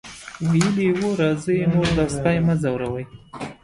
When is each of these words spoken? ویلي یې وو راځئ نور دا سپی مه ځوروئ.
ویلي 0.49 0.83
یې 0.87 0.91
وو 0.99 1.09
راځئ 1.21 1.59
نور 1.73 1.87
دا 1.97 2.05
سپی 2.15 2.37
مه 2.45 2.53
ځوروئ. 2.61 3.05